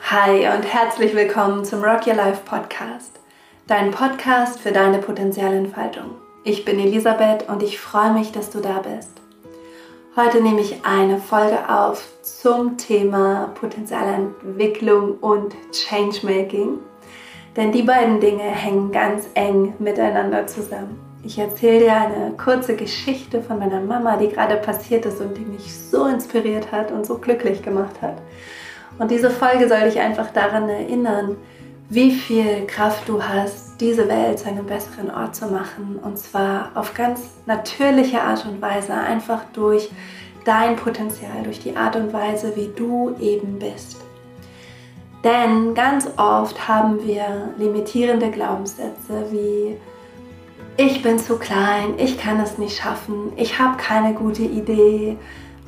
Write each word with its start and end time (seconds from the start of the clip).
Hi 0.00 0.48
und 0.56 0.62
herzlich 0.62 1.14
willkommen 1.14 1.66
zum 1.66 1.82
Rock 1.84 2.06
Your 2.06 2.14
Life 2.14 2.40
Podcast, 2.46 3.20
dein 3.66 3.90
Podcast 3.90 4.58
für 4.58 4.72
deine 4.72 4.98
Potenzialentfaltung. 4.98 6.12
Ich 6.44 6.64
bin 6.64 6.78
Elisabeth 6.78 7.46
und 7.50 7.62
ich 7.62 7.78
freue 7.78 8.14
mich, 8.14 8.32
dass 8.32 8.48
du 8.48 8.60
da 8.60 8.78
bist. 8.78 9.20
Heute 10.16 10.40
nehme 10.40 10.62
ich 10.62 10.84
eine 10.86 11.18
Folge 11.18 11.58
auf 11.68 12.06
zum 12.22 12.78
Thema 12.78 13.50
Potenzialentwicklung 13.60 15.18
und 15.18 15.54
Changemaking, 15.72 16.78
denn 17.56 17.72
die 17.72 17.82
beiden 17.82 18.20
Dinge 18.20 18.44
hängen 18.44 18.90
ganz 18.90 19.28
eng 19.34 19.74
miteinander 19.78 20.46
zusammen. 20.46 20.98
Ich 21.22 21.38
erzähle 21.38 21.80
dir 21.80 21.94
eine 21.94 22.32
kurze 22.38 22.76
Geschichte 22.76 23.42
von 23.42 23.58
meiner 23.58 23.80
Mama, 23.80 24.16
die 24.16 24.28
gerade 24.28 24.56
passiert 24.56 25.04
ist 25.04 25.20
und 25.20 25.36
die 25.36 25.44
mich 25.44 25.76
so 25.76 26.06
inspiriert 26.06 26.72
hat 26.72 26.92
und 26.92 27.04
so 27.04 27.18
glücklich 27.18 27.62
gemacht 27.62 28.00
hat. 28.00 28.16
Und 28.98 29.10
diese 29.10 29.30
Folge 29.30 29.68
soll 29.68 29.82
dich 29.82 29.98
einfach 29.98 30.32
daran 30.32 30.68
erinnern, 30.68 31.36
wie 31.88 32.12
viel 32.12 32.66
Kraft 32.66 33.08
du 33.08 33.22
hast, 33.22 33.80
diese 33.80 34.08
Welt 34.08 34.38
zu 34.38 34.48
einem 34.48 34.66
besseren 34.66 35.10
Ort 35.10 35.36
zu 35.36 35.46
machen. 35.46 35.98
Und 36.02 36.18
zwar 36.18 36.70
auf 36.74 36.94
ganz 36.94 37.20
natürliche 37.46 38.20
Art 38.20 38.44
und 38.44 38.60
Weise, 38.60 38.92
einfach 38.92 39.44
durch 39.52 39.90
dein 40.44 40.76
Potenzial, 40.76 41.42
durch 41.44 41.60
die 41.60 41.76
Art 41.76 41.96
und 41.96 42.12
Weise, 42.12 42.54
wie 42.56 42.70
du 42.74 43.14
eben 43.20 43.58
bist. 43.58 43.98
Denn 45.24 45.74
ganz 45.74 46.08
oft 46.16 46.68
haben 46.68 47.04
wir 47.04 47.52
limitierende 47.56 48.30
Glaubenssätze 48.30 49.26
wie 49.30 49.76
ich 50.80 51.02
bin 51.02 51.18
zu 51.18 51.38
klein, 51.38 51.94
ich 51.98 52.18
kann 52.20 52.38
es 52.38 52.56
nicht 52.56 52.78
schaffen, 52.78 53.32
ich 53.34 53.58
habe 53.58 53.76
keine 53.78 54.14
gute 54.14 54.42
Idee, 54.42 55.16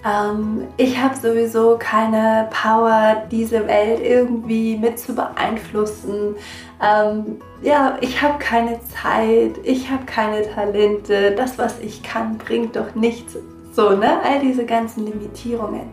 ähm, 0.05 0.69
ich 0.77 0.99
habe 0.99 1.15
sowieso 1.15 1.77
keine 1.79 2.49
Power, 2.51 3.25
diese 3.31 3.67
Welt 3.67 4.01
irgendwie 4.03 4.77
mit 4.77 4.99
zu 4.99 5.15
beeinflussen. 5.15 6.37
Ähm, 6.83 7.41
ja, 7.63 7.99
ich 8.01 8.23
habe 8.23 8.39
keine 8.39 8.81
Zeit, 8.87 9.59
ich 9.63 9.91
habe 9.91 10.05
keine 10.07 10.43
Talente, 10.49 11.33
das, 11.33 11.59
was 11.59 11.79
ich 11.81 12.03
kann, 12.03 12.39
bringt 12.39 12.77
doch 12.77 12.95
nichts. 12.95 13.37
So, 13.73 13.91
ne? 13.91 14.21
All 14.25 14.41
diese 14.41 14.65
ganzen 14.65 15.05
Limitierungen. 15.05 15.89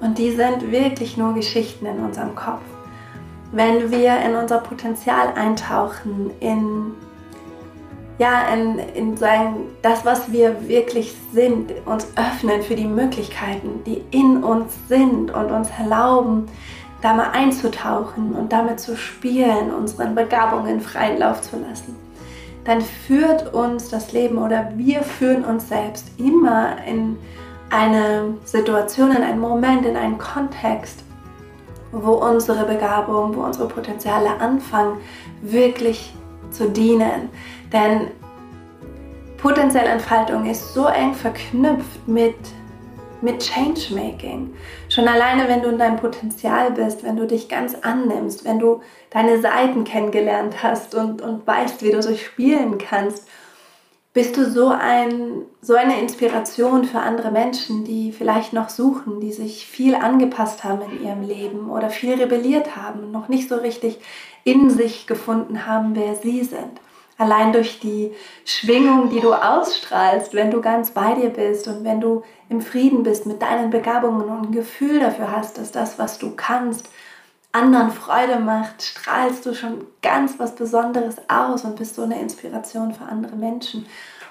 Und 0.00 0.16
die 0.16 0.30
sind 0.32 0.70
wirklich 0.70 1.16
nur 1.16 1.34
Geschichten 1.34 1.86
in 1.86 1.98
unserem 1.98 2.34
Kopf. 2.34 2.62
Wenn 3.52 3.90
wir 3.90 4.18
in 4.20 4.36
unser 4.36 4.58
Potenzial 4.58 5.32
eintauchen, 5.34 6.30
in 6.40 6.92
ja, 8.18 8.48
in, 8.52 8.78
in 8.94 9.16
sein, 9.16 9.54
das, 9.82 10.04
was 10.04 10.32
wir 10.32 10.68
wirklich 10.68 11.14
sind, 11.32 11.72
uns 11.86 12.06
öffnen 12.16 12.62
für 12.62 12.74
die 12.74 12.86
Möglichkeiten, 12.86 13.82
die 13.86 14.02
in 14.10 14.42
uns 14.42 14.72
sind 14.88 15.32
und 15.32 15.50
uns 15.50 15.68
erlauben, 15.78 16.46
da 17.00 17.14
mal 17.14 17.30
einzutauchen 17.30 18.34
und 18.34 18.52
damit 18.52 18.80
zu 18.80 18.96
spielen, 18.96 19.72
unseren 19.72 20.16
Begabungen 20.16 20.80
freien 20.80 21.18
Lauf 21.18 21.42
zu 21.42 21.56
lassen, 21.56 21.94
dann 22.64 22.80
führt 22.80 23.54
uns 23.54 23.88
das 23.88 24.12
Leben 24.12 24.38
oder 24.38 24.72
wir 24.76 25.02
führen 25.02 25.44
uns 25.44 25.68
selbst 25.68 26.10
immer 26.18 26.76
in 26.86 27.16
eine 27.70 28.34
Situation, 28.44 29.12
in 29.12 29.22
einen 29.22 29.40
Moment, 29.40 29.86
in 29.86 29.96
einen 29.96 30.18
Kontext, 30.18 31.04
wo 31.92 32.14
unsere 32.14 32.64
Begabung, 32.64 33.36
wo 33.36 33.42
unsere 33.42 33.68
Potenziale 33.68 34.40
anfangen, 34.40 34.98
wirklich 35.40 36.12
zu 36.50 36.68
dienen. 36.68 37.30
Denn 37.72 38.10
potenzielle 39.36 39.88
Entfaltung 39.88 40.48
ist 40.48 40.74
so 40.74 40.86
eng 40.86 41.14
verknüpft 41.14 42.06
mit, 42.06 42.36
mit 43.20 43.40
Changemaking. 43.42 44.54
Schon 44.88 45.08
alleine, 45.08 45.48
wenn 45.48 45.62
du 45.62 45.68
in 45.68 45.78
deinem 45.78 45.96
Potenzial 45.96 46.72
bist, 46.72 47.04
wenn 47.04 47.16
du 47.16 47.26
dich 47.26 47.48
ganz 47.48 47.74
annimmst, 47.74 48.44
wenn 48.44 48.58
du 48.58 48.80
deine 49.10 49.40
Seiten 49.40 49.84
kennengelernt 49.84 50.62
hast 50.62 50.94
und, 50.94 51.22
und 51.22 51.46
weißt, 51.46 51.82
wie 51.82 51.92
du 51.92 52.02
so 52.02 52.14
spielen 52.14 52.78
kannst, 52.78 53.28
bist 54.14 54.36
du 54.36 54.50
so, 54.50 54.68
ein, 54.68 55.42
so 55.60 55.74
eine 55.74 56.00
Inspiration 56.00 56.84
für 56.84 56.98
andere 56.98 57.30
Menschen, 57.30 57.84
die 57.84 58.10
vielleicht 58.10 58.52
noch 58.52 58.68
suchen, 58.68 59.20
die 59.20 59.32
sich 59.32 59.66
viel 59.66 59.94
angepasst 59.94 60.64
haben 60.64 60.80
in 60.90 61.04
ihrem 61.04 61.22
Leben 61.22 61.70
oder 61.70 61.90
viel 61.90 62.14
rebelliert 62.14 62.74
haben, 62.74 63.12
noch 63.12 63.28
nicht 63.28 63.48
so 63.48 63.54
richtig 63.54 64.00
in 64.42 64.70
sich 64.70 65.06
gefunden 65.06 65.66
haben, 65.66 65.94
wer 65.94 66.16
sie 66.16 66.42
sind. 66.42 66.80
Allein 67.18 67.52
durch 67.52 67.80
die 67.80 68.12
Schwingung, 68.44 69.10
die 69.10 69.20
du 69.20 69.34
ausstrahlst, 69.34 70.34
wenn 70.34 70.52
du 70.52 70.60
ganz 70.60 70.92
bei 70.92 71.14
dir 71.14 71.30
bist 71.30 71.66
und 71.66 71.84
wenn 71.84 72.00
du 72.00 72.22
im 72.48 72.62
Frieden 72.62 73.02
bist 73.02 73.26
mit 73.26 73.42
deinen 73.42 73.70
Begabungen 73.70 74.28
und 74.28 74.46
ein 74.46 74.52
Gefühl 74.52 75.00
dafür 75.00 75.32
hast, 75.32 75.58
dass 75.58 75.72
das, 75.72 75.98
was 75.98 76.18
du 76.18 76.36
kannst, 76.36 76.88
anderen 77.50 77.90
Freude 77.90 78.38
macht, 78.38 78.82
strahlst 78.82 79.44
du 79.44 79.54
schon 79.54 79.84
ganz 80.00 80.38
was 80.38 80.54
Besonderes 80.54 81.16
aus 81.28 81.64
und 81.64 81.76
bist 81.76 81.96
so 81.96 82.02
eine 82.02 82.20
Inspiration 82.20 82.94
für 82.94 83.04
andere 83.04 83.34
Menschen. 83.34 83.86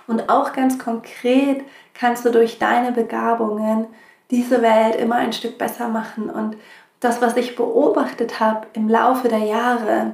Und 0.08 0.30
auch 0.30 0.54
ganz 0.54 0.80
konkret 0.80 1.66
kannst 1.94 2.26
du 2.26 2.32
durch 2.32 2.58
deine 2.58 2.94
Begabungen 2.94 3.88
diese 4.32 4.62
Welt 4.62 4.96
immer 4.96 5.16
ein 5.16 5.34
Stück 5.34 5.58
besser 5.58 5.90
machen. 5.90 6.30
Und 6.30 6.56
das, 7.00 7.22
was 7.22 7.36
ich 7.36 7.56
beobachtet 7.56 8.40
habe 8.40 8.68
im 8.74 8.88
Laufe 8.88 9.28
der 9.28 9.44
Jahre, 9.44 10.14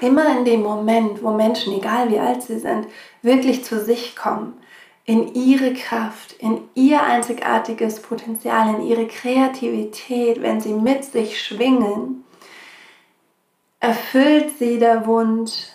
immer 0.00 0.36
in 0.36 0.44
dem 0.44 0.62
Moment, 0.62 1.22
wo 1.22 1.30
Menschen, 1.30 1.74
egal 1.74 2.10
wie 2.10 2.18
alt 2.18 2.42
sie 2.42 2.58
sind, 2.58 2.86
wirklich 3.22 3.64
zu 3.64 3.80
sich 3.82 4.16
kommen, 4.16 4.54
in 5.04 5.34
ihre 5.34 5.74
Kraft, 5.74 6.32
in 6.38 6.62
ihr 6.74 7.02
einzigartiges 7.02 8.00
Potenzial, 8.00 8.74
in 8.74 8.86
ihre 8.86 9.06
Kreativität, 9.06 10.40
wenn 10.40 10.60
sie 10.60 10.72
mit 10.72 11.04
sich 11.04 11.42
schwingen, 11.42 12.24
erfüllt 13.80 14.58
sie 14.58 14.78
der 14.78 15.06
Wunsch, 15.06 15.66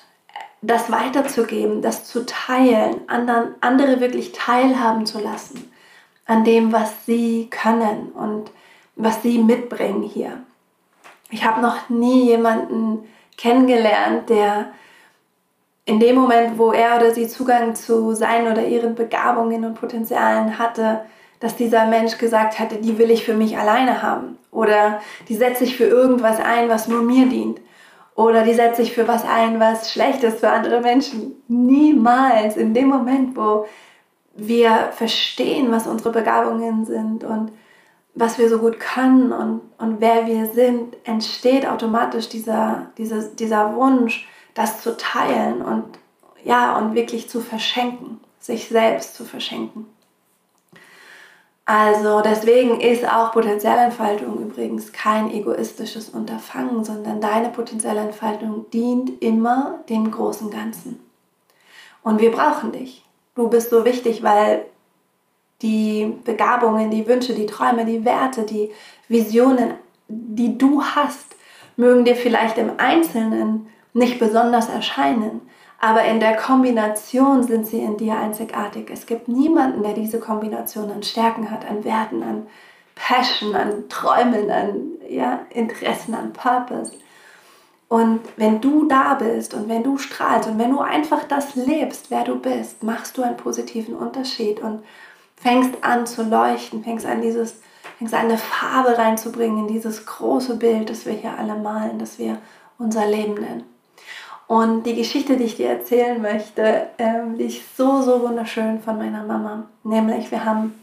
das 0.62 0.92
weiterzugeben, 0.92 1.82
das 1.82 2.06
zu 2.06 2.26
teilen, 2.26 3.08
anderen, 3.08 3.56
andere 3.62 4.02
wirklich 4.02 4.32
teilhaben 4.32 5.06
zu 5.06 5.20
lassen 5.20 5.72
an 6.26 6.44
dem, 6.44 6.72
was 6.72 7.06
sie 7.06 7.48
können 7.50 8.12
und 8.12 8.52
was 8.96 9.24
sie 9.24 9.40
mitbringen 9.40 10.04
hier. 10.04 10.44
Ich 11.32 11.46
habe 11.46 11.62
noch 11.62 11.90
nie 11.90 12.26
jemanden 12.26 13.08
kennengelernt, 13.40 14.30
der 14.30 14.68
in 15.86 16.00
dem 16.00 16.16
Moment, 16.16 16.60
wo 16.60 16.74
er 16.74 16.98
oder 16.98 17.12
sie 17.12 17.28
Zugang 17.28 17.74
zu 17.74 18.14
seinen 18.14 18.52
oder 18.52 18.68
ihren 18.68 18.96
Begabungen 18.96 19.64
und 19.64 19.80
Potenzialen 19.80 20.60
hatte, 20.60 21.02
dass 21.40 21.56
dieser 21.56 21.86
Mensch 21.86 22.18
gesagt 22.18 22.60
hatte, 22.60 22.76
die 22.76 22.98
will 22.98 23.10
ich 23.10 23.24
für 23.24 23.34
mich 23.34 23.58
alleine 23.58 24.02
haben. 24.04 24.38
Oder 24.52 25.00
die 25.30 25.36
setze 25.36 25.64
ich 25.64 25.78
für 25.78 25.86
irgendwas 25.86 26.40
ein, 26.40 26.68
was 26.68 26.90
nur 26.90 27.02
mir 27.02 27.28
dient. 27.28 27.62
Oder 28.14 28.44
die 28.44 28.54
setze 28.54 28.82
ich 28.82 28.94
für 28.94 29.08
was 29.08 29.24
ein, 29.24 29.62
was 29.62 29.94
schlecht 29.94 30.22
ist 30.24 30.42
für 30.42 30.50
andere 30.50 30.82
Menschen. 30.82 31.42
Niemals. 31.48 32.58
In 32.58 32.74
dem 32.74 32.90
Moment, 32.90 33.38
wo 33.38 33.66
wir 34.36 34.90
verstehen, 34.92 35.72
was 35.72 35.88
unsere 35.88 36.12
Begabungen 36.12 36.86
sind 36.86 37.24
und 37.24 37.52
was 38.20 38.38
wir 38.38 38.50
so 38.50 38.60
gut 38.60 38.82
können 38.82 39.32
und, 39.32 39.62
und 39.78 40.02
wer 40.02 40.28
wir 40.28 40.48
sind, 40.48 40.98
entsteht 41.06 41.66
automatisch 41.66 42.28
dieser, 42.28 42.88
dieser, 42.98 43.22
dieser 43.24 43.76
Wunsch, 43.76 44.28
das 44.54 44.82
zu 44.82 44.98
teilen 44.98 45.62
und 45.62 45.86
ja, 46.44 46.78
und 46.78 46.96
wirklich 46.96 47.30
zu 47.30 47.40
verschenken, 47.40 48.20
sich 48.40 48.68
selbst 48.68 49.16
zu 49.16 49.24
verschenken. 49.24 49.86
Also 51.64 52.22
deswegen 52.22 52.82
ist 52.82 53.08
auch 53.08 53.32
Potenzialentfaltung 53.32 54.40
übrigens 54.40 54.92
kein 54.92 55.32
egoistisches 55.32 56.10
Unterfangen, 56.10 56.84
sondern 56.84 57.22
deine 57.22 57.50
Potenzialentfaltung 57.50 58.70
dient 58.72 59.22
immer 59.22 59.80
dem 59.88 60.12
großen 60.12 60.50
Ganzen. 60.50 61.00
Und 62.04 62.20
wir 62.20 62.32
brauchen 62.32 62.74
dich. 62.74 63.06
Du 63.36 63.50
bist 63.50 63.70
so 63.70 63.86
wichtig, 63.86 64.24
weil 64.24 64.66
die 65.62 66.14
Begabungen, 66.24 66.90
die 66.90 67.08
Wünsche, 67.08 67.34
die 67.34 67.46
Träume, 67.46 67.86
die 67.86 68.06
Werte, 68.06 68.44
die 68.44 68.72
Visionen, 69.08 69.74
die 70.08 70.58
du 70.58 70.84
hast, 70.84 71.36
mögen 71.76 72.06
dir 72.06 72.16
vielleicht 72.16 72.58
im 72.58 72.72
Einzelnen 72.78 73.68
nicht 73.94 74.20
besonders 74.20 74.70
erscheinen, 74.70 75.42
aber 75.80 76.04
in 76.04 76.20
der 76.20 76.36
Kombination 76.36 77.44
sind 77.44 77.66
sie 77.66 77.80
in 77.80 77.98
dir 77.98 78.18
einzigartig. 78.18 78.90
Es 78.92 79.06
gibt 79.06 79.28
niemanden, 79.28 79.82
der 79.82 79.94
diese 79.94 80.20
Kombination 80.20 80.92
an 80.92 81.04
Stärken 81.04 81.50
hat, 81.50 81.70
an 81.70 81.86
Werten, 81.86 82.22
an 82.22 82.48
Passion, 82.96 83.56
an 83.56 83.88
Träumen, 83.88 84.52
an 84.52 84.82
ja, 85.08 85.42
Interessen, 85.52 86.14
an 86.14 86.34
Purpose. 86.34 86.92
Und 87.88 88.20
wenn 88.36 88.62
du 88.62 88.88
da 88.88 89.16
bist 89.16 89.54
und 89.54 89.68
wenn 89.70 89.84
du 89.84 89.98
strahlst 89.98 90.50
und 90.50 90.60
wenn 90.60 90.72
du 90.72 90.80
einfach 90.80 91.24
das 91.24 91.56
lebst, 91.56 92.12
wer 92.12 92.24
du 92.24 92.36
bist, 92.36 92.84
machst 92.84 93.18
du 93.18 93.24
einen 93.24 93.38
positiven 93.38 93.96
Unterschied 93.96 94.60
und 94.60 94.84
fängst 95.40 95.84
an 95.84 96.06
zu 96.06 96.24
leuchten, 96.24 96.84
fängst 96.84 97.06
an 97.06 97.22
dieses, 97.22 97.56
fängst 97.98 98.14
an 98.14 98.26
eine 98.26 98.38
Farbe 98.38 98.98
reinzubringen 98.98 99.68
in 99.68 99.74
dieses 99.74 100.06
große 100.06 100.56
Bild, 100.56 100.90
das 100.90 101.06
wir 101.06 101.14
hier 101.14 101.38
alle 101.38 101.56
malen, 101.56 101.98
das 101.98 102.20
wir 102.20 102.38
unser 102.78 103.06
Leben 103.08 103.36
nennen. 103.36 103.64
Und 104.48 104.84
die 104.84 104.96
Geschichte, 104.96 105.38
die 105.38 105.44
ich 105.44 105.58
dir 105.58 105.70
erzählen 105.70 106.22
möchte, 106.22 106.88
ähm, 106.98 107.38
die 107.38 107.46
ist 107.46 107.78
so, 107.78 108.02
so 108.02 108.22
wunderschön 108.22 108.82
von 108.82 108.98
meiner 108.98 109.24
Mama. 109.24 109.66
Nämlich, 109.84 110.32
wir 110.32 110.44
haben 110.44 110.74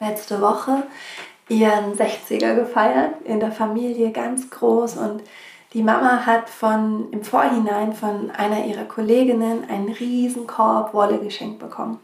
letzte 0.00 0.40
Woche 0.40 0.82
ihren 1.48 1.94
60er 1.94 2.54
gefeiert, 2.54 3.14
in 3.24 3.40
der 3.40 3.52
Familie 3.52 4.12
ganz 4.12 4.50
groß 4.50 4.98
und 4.98 5.22
die 5.72 5.82
Mama 5.82 6.26
hat 6.26 6.48
von, 6.48 7.10
im 7.12 7.22
Vorhinein 7.22 7.92
von 7.92 8.30
einer 8.32 8.64
ihrer 8.66 8.84
Kolleginnen 8.84 9.68
einen 9.70 9.88
riesen 9.88 10.46
Korb 10.46 10.94
Wolle 10.94 11.18
geschenkt 11.18 11.58
bekommen. 11.58 12.00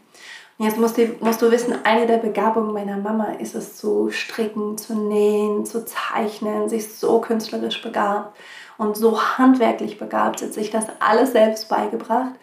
Jetzt 0.59 0.79
musst 0.79 0.97
du, 0.97 1.07
musst 1.19 1.41
du 1.41 1.51
wissen, 1.51 1.75
eine 1.83 2.07
der 2.07 2.17
Begabungen 2.17 2.73
meiner 2.73 2.97
Mama 2.97 3.33
ist 3.33 3.53
es 3.53 3.77
zu 3.77 4.09
stricken, 4.09 4.77
zu 4.77 4.95
nähen, 4.95 5.65
zu 5.65 5.85
zeichnen. 5.85 6.67
Sie 6.67 6.77
ist 6.77 6.99
so 6.99 7.21
künstlerisch 7.21 7.81
begabt 7.83 8.35
und 8.79 8.97
so 8.97 9.21
handwerklich 9.37 9.99
begabt. 9.99 10.39
Sie 10.39 10.45
hat 10.45 10.53
sich 10.53 10.71
das 10.71 10.85
alles 10.99 11.33
selbst 11.33 11.69
beigebracht. 11.69 12.33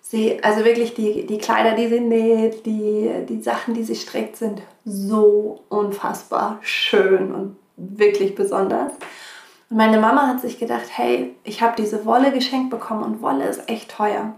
Sie, 0.00 0.42
also 0.42 0.64
wirklich 0.64 0.94
die, 0.94 1.26
die 1.26 1.36
Kleider, 1.36 1.76
die 1.76 1.88
sie 1.88 2.00
näht, 2.00 2.64
die, 2.64 3.10
die 3.28 3.42
Sachen, 3.42 3.74
die 3.74 3.84
sie 3.84 3.94
strickt, 3.94 4.36
sind 4.36 4.62
so 4.86 5.60
unfassbar 5.68 6.58
schön 6.62 7.34
und 7.34 7.56
wirklich 7.76 8.34
besonders. 8.34 8.92
Und 9.68 9.76
meine 9.76 10.00
Mama 10.00 10.26
hat 10.26 10.40
sich 10.40 10.58
gedacht, 10.58 10.86
hey, 10.88 11.36
ich 11.44 11.60
habe 11.60 11.74
diese 11.76 12.06
Wolle 12.06 12.32
geschenkt 12.32 12.70
bekommen 12.70 13.04
und 13.04 13.22
Wolle 13.22 13.44
ist 13.44 13.68
echt 13.68 13.90
teuer. 13.90 14.34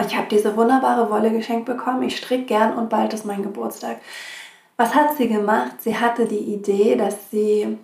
Ich 0.00 0.16
habe 0.16 0.26
diese 0.30 0.56
wunderbare 0.56 1.10
Wolle 1.10 1.30
geschenkt 1.30 1.66
bekommen, 1.66 2.02
ich 2.02 2.16
stricke 2.16 2.44
gern 2.44 2.74
und 2.74 2.88
bald 2.88 3.12
ist 3.12 3.26
mein 3.26 3.42
Geburtstag. 3.42 3.98
Was 4.78 4.94
hat 4.94 5.16
sie 5.16 5.28
gemacht? 5.28 5.82
Sie 5.82 5.98
hatte 5.98 6.26
die 6.26 6.54
Idee, 6.54 6.96
dass 6.96 7.30
sie 7.30 7.78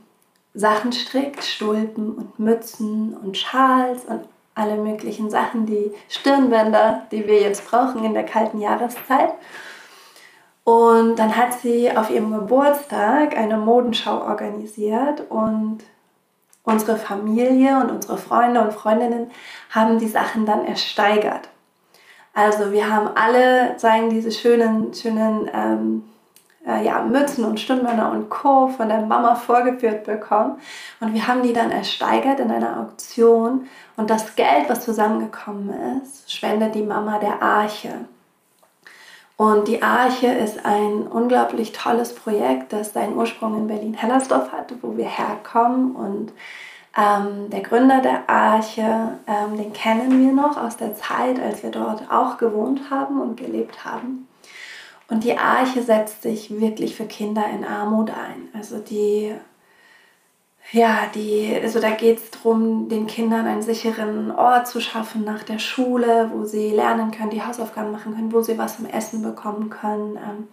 Sachen 0.55 0.93
strickt, 0.93 1.45
Stulpen 1.45 2.13
und 2.13 2.39
Mützen 2.39 3.15
und 3.15 3.37
Schals 3.37 4.05
und 4.07 4.23
alle 4.55 4.77
möglichen 4.77 5.31
Sachen, 5.31 5.67
die 5.67 5.93
Stirnbänder, 6.09 7.03
die 7.13 7.27
wir 7.27 7.41
jetzt 7.41 7.71
brauchen 7.71 8.03
in 8.05 8.15
der 8.15 8.25
kalten 8.25 8.61
Jahreszeit. 8.61 9.35
Und 10.65 11.17
dann 11.17 11.37
hat 11.37 11.55
sie 11.61 11.97
auf 11.97 12.11
ihrem 12.11 12.33
Geburtstag 12.33 13.37
eine 13.37 13.57
Modenschau 13.57 14.23
organisiert 14.23 15.23
und 15.31 15.79
unsere 16.65 16.97
Familie 16.97 17.79
und 17.81 17.91
unsere 17.91 18.19
Freunde 18.19 18.61
und 18.61 18.73
Freundinnen 18.73 19.31
haben 19.71 19.99
die 19.99 20.09
Sachen 20.09 20.45
dann 20.45 20.65
ersteigert. 20.67 21.49
Also 22.39 22.71
wir 22.71 22.89
haben 22.89 23.09
alle, 23.17 23.77
sagen 23.81 24.11
diese 24.11 24.31
schönen, 24.31 24.95
schönen 24.95 25.51
ähm, 25.53 26.05
äh, 26.65 26.85
ja, 26.85 27.03
Mützen 27.03 27.45
und 27.45 27.59
Stirnbänder 27.59 28.13
und 28.13 28.31
Co. 28.31 28.69
von 28.69 28.89
der 28.89 29.01
Mama 29.01 29.35
vorgeführt 29.35 30.05
bekommen. 30.05 30.61
Und 31.01 31.15
wir 31.15 31.27
haben 31.27 31.43
die 31.43 31.53
dann 31.53 31.73
ersteigert 31.73 32.39
in 32.39 32.53
einer 32.53 32.79
Auktion. 32.79 33.67
Und 33.97 34.09
das 34.09 34.37
Geld, 34.37 34.69
was 34.69 34.85
zusammengekommen 34.85 36.01
ist, 36.01 36.33
spendet 36.33 36.77
die 36.77 36.85
Mama 36.85 37.19
der 37.19 37.43
Arche. 37.43 37.93
Und 39.37 39.67
die 39.67 39.83
Arche 39.83 40.29
ist 40.29 40.65
ein 40.65 41.09
unglaublich 41.09 41.73
tolles 41.73 42.15
Projekt, 42.15 42.73
das 42.73 42.93
seinen 42.93 43.17
Ursprung 43.17 43.57
in 43.57 43.67
Berlin-Hellersdorf 43.67 44.53
hat, 44.53 44.73
wo 44.81 44.97
wir 44.97 45.07
herkommen. 45.07 45.97
Und 45.97 46.33
ähm, 46.99 47.49
der 47.51 47.61
Gründer 47.61 48.01
der 48.01 48.29
Arche, 48.29 49.19
ähm, 49.29 49.57
den 49.57 49.73
kennen 49.73 50.21
wir 50.21 50.33
noch 50.33 50.57
aus 50.57 50.77
der 50.77 50.97
Zeit, 50.97 51.41
als 51.41 51.63
wir 51.63 51.71
dort 51.71 52.11
auch 52.11 52.39
gewohnt 52.39 52.91
haben 52.91 53.21
und 53.21 53.37
gelebt 53.37 53.85
haben. 53.85 54.27
Und 55.09 55.23
die 55.23 55.39
Arche 55.39 55.83
setzt 55.83 56.23
sich 56.23 56.61
wirklich 56.61 56.97
für 56.97 57.07
Kinder 57.07 57.45
in 57.49 57.65
Armut 57.65 58.11
ein. 58.11 58.49
Also 58.53 58.79
die, 58.79 59.33
ja, 60.73 61.03
die, 61.15 61.57
also 61.63 61.81
da 61.81 61.91
geht 61.91 62.19
es 62.19 62.31
darum, 62.33 62.89
den 62.89 63.07
Kindern 63.07 63.47
einen 63.47 63.63
sicheren 63.63 64.33
Ort 64.33 64.67
zu 64.67 64.81
schaffen 64.81 65.25
nach 65.25 65.45
der 65.45 65.61
Schule, 65.61 66.31
wo 66.35 66.45
sie 66.45 66.71
lernen 66.71 67.13
können, 67.13 67.31
die 67.31 67.43
Hausaufgaben 67.43 67.93
machen 67.93 68.17
können, 68.17 68.33
wo 68.33 68.43
sie 68.43 68.59
was 68.59 68.77
zum 68.77 68.87
Essen 68.87 69.23
bekommen 69.23 69.71
können. 69.71 70.17
Ähm, 70.17 70.49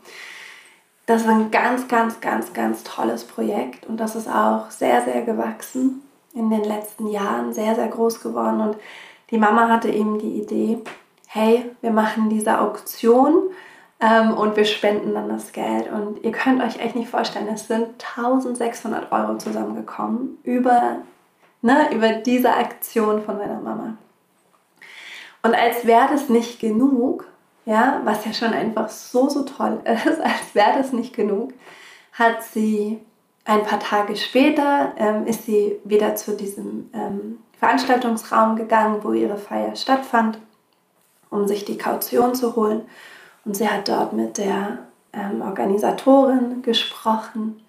das 1.07 1.23
ist 1.23 1.27
ein 1.27 1.49
ganz, 1.49 1.87
ganz, 1.87 2.21
ganz, 2.21 2.53
ganz 2.53 2.83
tolles 2.83 3.23
Projekt 3.23 3.87
und 3.87 3.97
das 3.97 4.15
ist 4.15 4.27
auch 4.27 4.69
sehr, 4.69 5.01
sehr 5.03 5.23
gewachsen 5.23 6.04
in 6.35 6.49
den 6.49 6.63
letzten 6.63 7.07
Jahren, 7.07 7.53
sehr, 7.53 7.73
sehr 7.75 7.87
groß 7.87 8.21
geworden. 8.21 8.61
Und 8.61 8.77
die 9.31 9.37
Mama 9.37 9.69
hatte 9.69 9.89
eben 9.89 10.19
die 10.19 10.41
Idee, 10.41 10.79
hey, 11.27 11.71
wir 11.81 11.91
machen 11.91 12.29
diese 12.29 12.59
Auktion 12.59 13.49
ähm, 13.99 14.33
und 14.33 14.55
wir 14.55 14.65
spenden 14.65 15.13
dann 15.13 15.29
das 15.29 15.51
Geld. 15.53 15.91
Und 15.91 16.23
ihr 16.23 16.31
könnt 16.31 16.61
euch 16.61 16.79
echt 16.79 16.95
nicht 16.95 17.09
vorstellen, 17.09 17.47
es 17.47 17.67
sind 17.67 17.87
1600 18.17 19.11
Euro 19.11 19.37
zusammengekommen 19.37 20.37
über, 20.43 20.97
ne, 21.61 21.93
über 21.93 22.09
diese 22.13 22.53
Aktion 22.53 23.23
von 23.23 23.37
meiner 23.37 23.59
Mama. 23.59 23.97
Und 25.41 25.55
als 25.55 25.85
wäre 25.85 26.07
das 26.11 26.27
nicht 26.29 26.59
genug, 26.59 27.27
ja, 27.65 28.01
was 28.03 28.25
ja 28.25 28.33
schon 28.33 28.53
einfach 28.53 28.89
so, 28.89 29.29
so 29.29 29.43
toll 29.43 29.79
ist, 29.85 30.21
als 30.21 30.53
wäre 30.53 30.77
das 30.77 30.91
nicht 30.91 31.15
genug, 31.15 31.53
hat 32.13 32.43
sie 32.43 32.99
ein 33.45 33.63
paar 33.63 33.79
Tage 33.79 34.15
später, 34.15 34.93
ähm, 34.97 35.27
ist 35.27 35.45
sie 35.45 35.77
wieder 35.83 36.15
zu 36.15 36.35
diesem 36.35 36.89
ähm, 36.93 37.39
Veranstaltungsraum 37.59 38.55
gegangen, 38.55 39.03
wo 39.03 39.13
ihre 39.13 39.37
Feier 39.37 39.75
stattfand, 39.75 40.39
um 41.29 41.47
sich 41.47 41.63
die 41.63 41.77
Kaution 41.77 42.33
zu 42.35 42.55
holen. 42.55 42.81
Und 43.45 43.55
sie 43.55 43.69
hat 43.69 43.87
dort 43.87 44.13
mit 44.13 44.39
der 44.39 44.79
ähm, 45.13 45.41
Organisatorin 45.41 46.63
gesprochen 46.63 47.61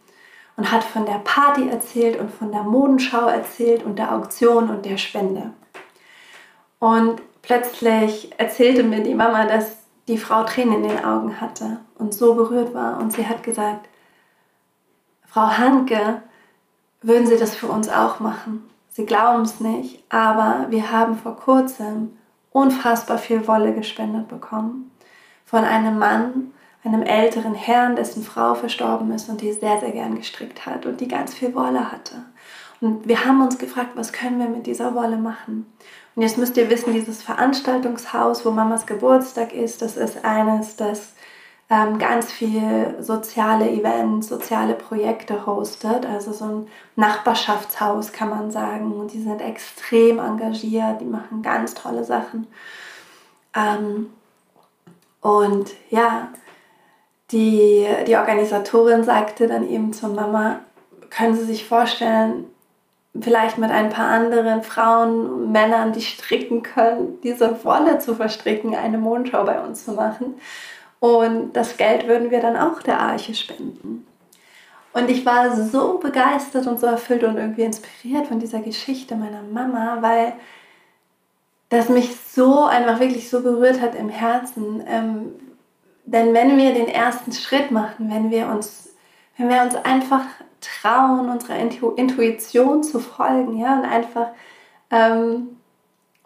und 0.57 0.73
hat 0.73 0.83
von 0.83 1.05
der 1.05 1.21
Party 1.25 1.69
erzählt 1.69 2.19
und 2.19 2.31
von 2.31 2.51
der 2.51 2.63
Modenschau 2.63 3.27
erzählt 3.27 3.85
und 3.85 3.99
der 3.99 4.15
Auktion 4.15 4.71
und 4.71 4.87
der 4.87 4.97
Spende. 4.97 5.51
Und 6.79 7.21
plötzlich 7.43 8.33
erzählte 8.39 8.83
mir 8.83 9.03
die 9.03 9.15
Mama, 9.15 9.45
dass 9.45 9.77
die 10.09 10.19
Frau 10.19 10.45
Tränen 10.45 10.85
in 10.85 10.89
den 10.89 11.05
Augen 11.05 11.41
hatte 11.41 11.79
und 11.99 12.15
so 12.15 12.35
berührt 12.35 12.73
war. 12.73 12.99
Und 12.99 13.13
sie 13.13 13.27
hat 13.27 13.43
gesagt, 13.43 13.89
Frau 15.37 15.59
Hanke, 15.59 16.23
würden 17.03 17.27
Sie 17.27 17.37
das 17.37 17.55
für 17.55 17.67
uns 17.67 17.91
auch 17.91 18.21
machen? 18.21 18.71
Sie 18.89 19.05
glauben 19.05 19.43
es 19.43 19.61
nicht, 19.61 20.03
aber 20.09 20.69
wir 20.71 20.91
haben 20.91 21.19
vor 21.19 21.37
kurzem 21.37 22.17
unfassbar 22.53 23.19
viel 23.19 23.47
Wolle 23.47 23.75
gespendet 23.75 24.29
bekommen 24.29 24.91
von 25.45 25.63
einem 25.63 25.99
Mann, 25.99 26.55
einem 26.83 27.03
älteren 27.03 27.55
Herrn, 27.55 27.97
dessen 27.97 28.23
Frau 28.23 28.55
verstorben 28.55 29.11
ist 29.11 29.29
und 29.29 29.43
die 29.43 29.53
sehr, 29.53 29.79
sehr 29.79 29.91
gern 29.91 30.17
gestrickt 30.17 30.65
hat 30.65 30.87
und 30.87 31.03
die 31.03 31.09
ganz 31.09 31.35
viel 31.35 31.55
Wolle 31.55 31.93
hatte. 31.93 32.15
Und 32.81 33.07
wir 33.07 33.27
haben 33.27 33.43
uns 33.43 33.59
gefragt, 33.59 33.91
was 33.95 34.15
können 34.15 34.39
wir 34.39 34.49
mit 34.49 34.67
dieser 34.67 34.95
Wolle 34.95 35.19
machen? 35.19 35.67
Und 36.15 36.23
jetzt 36.23 36.39
müsst 36.39 36.57
ihr 36.57 36.71
wissen, 36.71 36.95
dieses 36.95 37.23
Veranstaltungshaus, 37.23 38.47
wo 38.47 38.53
Mamas 38.53 38.87
Geburtstag 38.87 39.53
ist, 39.53 39.83
das 39.83 39.99
ist 39.99 40.25
eines, 40.25 40.77
das 40.77 41.13
ähm, 41.69 41.99
ganz 41.99 42.31
viel 42.31 42.97
soziale 43.01 43.69
Events, 43.71 44.29
soziale 44.29 44.75
Projekte 44.75 45.47
hostet. 45.47 46.07
Also 46.07 46.33
so 46.33 46.45
ein 46.45 46.69
Nachbarschaftshaus 46.95 48.13
kann 48.13 48.31
man 48.31 48.51
sagen. 48.51 48.93
Und 48.93 49.13
die 49.13 49.23
sind 49.23 49.41
extrem 49.41 50.19
engagiert, 50.19 51.01
die 51.01 51.07
machen 51.07 51.43
ganz 51.43 51.75
tolle 51.75 52.05
Sachen. 52.05 52.47
Ähm, 53.55 54.11
und 55.21 55.73
ja, 55.91 56.29
die, 57.33 57.87
die 58.07 58.17
Organisatorin 58.17 59.03
sagte 59.03 59.49
dann 59.49 59.69
eben 59.69 59.93
zur 59.93 60.11
Mama, 60.11 60.61
können 61.11 61.35
Sie 61.35 61.45
sich 61.45 61.67
vorstellen, 61.67 62.45
vielleicht 63.21 63.59
mit 63.59 63.71
ein 63.71 63.89
paar 63.89 64.09
anderen 64.09 64.63
Frauen, 64.63 65.51
Männern, 65.51 65.93
die 65.93 66.03
stricken 66.03 66.63
können, 66.63 67.19
diese 67.23 67.65
Wolle 67.65 67.99
zu 67.99 68.15
verstricken, 68.15 68.75
eine 68.75 68.99
Mondschau 68.99 69.45
bei 69.45 69.61
uns 69.61 69.85
zu 69.85 69.93
machen. 69.93 70.35
Und 71.07 71.53
das 71.53 71.77
Geld 71.77 72.07
würden 72.07 72.31
wir 72.31 72.41
dann 72.41 72.57
auch 72.57 72.83
der 72.83 73.01
Arche 73.01 73.35
spenden. 73.35 74.07
Und 74.93 75.11
ich 75.11 75.27
war 75.27 75.55
so 75.55 75.99
begeistert 75.99 76.67
und 76.67 76.81
so 76.81 76.87
erfüllt 76.87 77.23
und 77.23 77.37
irgendwie 77.37 77.65
inspiriert 77.65 78.29
von 78.29 78.41
dieser 78.41 78.61
Geschichte 78.61 79.15
meiner 79.15 79.43
Mama, 79.43 79.99
weil 80.01 80.33
das 81.69 81.89
mich 81.89 82.17
so 82.17 82.65
einfach 82.65 83.01
wirklich 83.01 83.29
so 83.29 83.43
berührt 83.43 83.81
hat 83.81 83.95
im 83.95 84.09
Herzen. 84.09 84.83
Ähm, 84.87 85.33
denn 86.05 86.33
wenn 86.33 86.57
wir 86.57 86.73
den 86.73 86.89
ersten 86.89 87.33
Schritt 87.33 87.71
machen, 87.71 88.11
wenn 88.11 88.31
wir 88.31 88.49
uns, 88.49 88.95
wenn 89.37 89.49
wir 89.49 89.61
uns 89.63 89.75
einfach 89.75 90.25
trauen, 90.61 91.29
unserer 91.29 91.57
Intu 91.57 91.91
Intuition 91.91 92.83
zu 92.83 93.01
folgen, 93.01 93.59
ja, 93.59 93.79
und 93.79 93.85
einfach 93.85 94.29
ähm, 94.91 95.56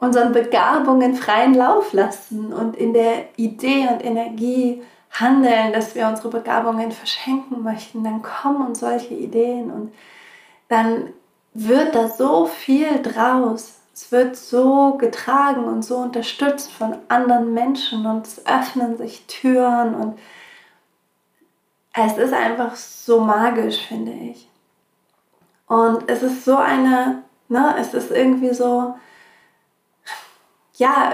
unseren 0.00 0.33
Begabungen 0.33 1.14
freien 1.14 1.54
Lauf 1.54 1.92
lassen 1.92 2.52
und 2.52 2.76
in 2.76 2.95
der 2.95 3.28
Idee 3.37 3.88
und 3.90 4.04
Energie 4.04 4.83
handeln, 5.11 5.73
dass 5.73 5.95
wir 5.95 6.09
unsere 6.09 6.30
Begabungen 6.30 6.92
verschenken 6.92 7.62
möchten, 7.62 8.04
dann 8.04 8.23
kommen 8.23 8.66
uns 8.66 8.80
solche 8.80 9.14
Ideen 9.14 9.71
und 9.71 9.92
dann 10.69 11.12
wird 11.52 11.95
da 11.95 12.09
so 12.09 12.47
viel 12.47 13.02
draus 13.02 13.80
es 14.00 14.12
wird 14.12 14.35
so 14.35 14.95
getragen 14.95 15.64
und 15.64 15.85
so 15.85 15.99
unterstützt 15.99 16.73
von 16.73 16.97
anderen 17.09 17.52
Menschen 17.52 18.07
und 18.07 18.26
es 18.26 18.47
öffnen 18.47 18.97
sich 18.97 19.26
Türen 19.26 19.95
und 19.95 20.19
es 21.92 22.16
ist 22.16 22.33
einfach 22.33 22.76
so 22.76 23.21
magisch, 23.21 23.87
finde 23.87 24.12
ich. 24.12 24.49
Und 25.66 26.09
es 26.09 26.23
ist 26.23 26.47
so 26.47 26.57
eine, 26.57 27.25
ne, 27.49 27.75
es 27.78 27.92
ist 27.92 28.11
irgendwie 28.11 28.54
so, 28.54 28.95
ja, 30.80 31.12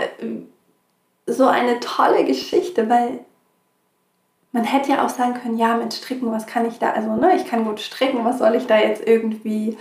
so 1.27 1.47
eine 1.47 1.81
tolle 1.81 2.25
Geschichte, 2.25 2.89
weil 2.89 3.21
man 4.53 4.65
hätte 4.65 4.93
ja 4.93 5.05
auch 5.05 5.11
sagen 5.11 5.35
können, 5.35 5.59
ja, 5.59 5.77
mit 5.77 5.93
Stricken, 5.93 6.31
was 6.31 6.47
kann 6.47 6.67
ich 6.67 6.79
da, 6.79 6.93
also 6.93 7.15
ne, 7.17 7.37
ich 7.37 7.47
kann 7.47 7.65
gut 7.65 7.81
stricken, 7.81 8.25
was 8.25 8.39
soll 8.39 8.55
ich 8.55 8.67
da 8.67 8.79
jetzt 8.79 9.07
irgendwie, 9.07 9.77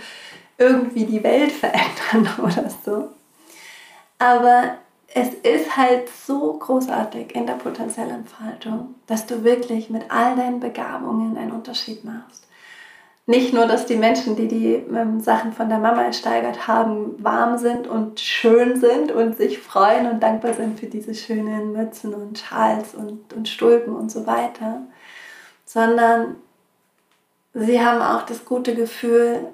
irgendwie 0.58 1.06
die 1.06 1.22
Welt 1.22 1.52
verändern 1.52 2.28
oder 2.42 2.68
so. 2.84 3.08
Aber 4.18 4.74
es 5.14 5.28
ist 5.28 5.76
halt 5.76 6.08
so 6.08 6.54
großartig 6.54 7.34
in 7.34 7.46
der 7.46 7.54
potenziellen 7.54 8.10
Entfaltung, 8.10 8.96
dass 9.06 9.24
du 9.24 9.44
wirklich 9.44 9.88
mit 9.88 10.10
all 10.10 10.36
deinen 10.36 10.60
Begabungen 10.60 11.38
einen 11.38 11.52
Unterschied 11.52 12.04
machst 12.04 12.46
nicht 13.26 13.52
nur, 13.52 13.66
dass 13.66 13.86
die 13.86 13.96
Menschen, 13.96 14.36
die 14.36 14.46
die 14.46 14.74
ähm, 14.74 15.20
Sachen 15.20 15.52
von 15.52 15.68
der 15.68 15.78
Mama 15.78 16.04
ersteigert 16.04 16.68
haben, 16.68 17.22
warm 17.22 17.58
sind 17.58 17.88
und 17.88 18.20
schön 18.20 18.80
sind 18.80 19.10
und 19.10 19.36
sich 19.36 19.58
freuen 19.58 20.08
und 20.08 20.22
dankbar 20.22 20.54
sind 20.54 20.78
für 20.78 20.86
diese 20.86 21.14
schönen 21.14 21.72
Mützen 21.72 22.14
und 22.14 22.38
Schals 22.38 22.94
und, 22.94 23.32
und 23.32 23.48
Stulpen 23.48 23.96
und 23.96 24.12
so 24.12 24.28
weiter, 24.28 24.82
sondern 25.64 26.36
sie 27.52 27.84
haben 27.84 28.00
auch 28.00 28.22
das 28.22 28.44
gute 28.44 28.76
Gefühl, 28.76 29.48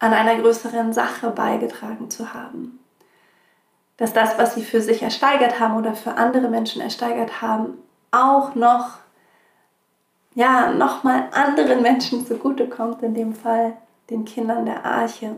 an 0.00 0.12
einer 0.12 0.36
größeren 0.40 0.92
Sache 0.92 1.30
beigetragen 1.30 2.10
zu 2.10 2.34
haben. 2.34 2.80
Dass 3.96 4.12
das, 4.12 4.36
was 4.36 4.56
sie 4.56 4.64
für 4.64 4.80
sich 4.80 5.02
ersteigert 5.02 5.60
haben 5.60 5.76
oder 5.76 5.94
für 5.94 6.16
andere 6.16 6.48
Menschen 6.48 6.82
ersteigert 6.82 7.40
haben, 7.40 7.78
auch 8.10 8.56
noch 8.56 8.98
ja, 10.34 10.72
nochmal 10.72 11.28
anderen 11.32 11.82
Menschen 11.82 12.26
zugutekommt, 12.26 13.02
in 13.02 13.14
dem 13.14 13.34
Fall 13.34 13.76
den 14.10 14.24
Kindern 14.24 14.66
der 14.66 14.84
Arche. 14.84 15.36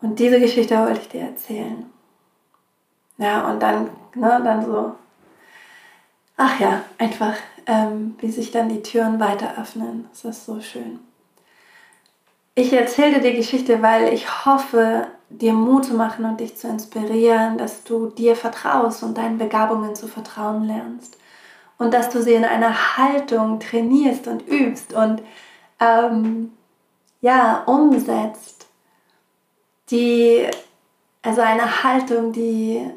Und 0.00 0.18
diese 0.18 0.38
Geschichte 0.38 0.78
wollte 0.78 1.00
ich 1.00 1.08
dir 1.08 1.22
erzählen. 1.22 1.90
Ja, 3.18 3.48
und 3.50 3.60
dann, 3.60 3.90
ne, 4.14 4.40
dann 4.44 4.64
so, 4.64 4.94
ach 6.36 6.60
ja, 6.60 6.82
einfach, 6.98 7.34
ähm, 7.66 8.14
wie 8.20 8.30
sich 8.30 8.52
dann 8.52 8.68
die 8.68 8.82
Türen 8.82 9.18
weiter 9.18 9.54
öffnen. 9.58 10.06
Das 10.12 10.24
ist 10.24 10.46
so 10.46 10.60
schön. 10.60 11.00
Ich 12.54 12.72
erzähle 12.72 13.20
dir 13.20 13.32
die 13.32 13.36
Geschichte, 13.36 13.82
weil 13.82 14.14
ich 14.14 14.46
hoffe, 14.46 15.08
dir 15.28 15.52
Mut 15.52 15.86
zu 15.86 15.94
machen 15.94 16.24
und 16.24 16.40
dich 16.40 16.56
zu 16.56 16.68
inspirieren, 16.68 17.58
dass 17.58 17.82
du 17.82 18.10
dir 18.10 18.36
vertraust 18.36 19.02
und 19.02 19.18
deinen 19.18 19.38
Begabungen 19.38 19.94
zu 19.94 20.06
vertrauen 20.06 20.64
lernst 20.64 21.18
und 21.78 21.92
dass 21.92 22.10
du 22.10 22.22
sie 22.22 22.34
in 22.34 22.44
einer 22.44 22.96
Haltung 22.96 23.60
trainierst 23.60 24.26
und 24.26 24.46
übst 24.48 24.92
und 24.92 25.22
ähm, 25.80 26.52
ja, 27.20 27.62
umsetzt, 27.66 28.66
die, 29.90 30.46
also 31.22 31.40
eine 31.40 31.82
Haltung, 31.82 32.32
die, 32.32 32.88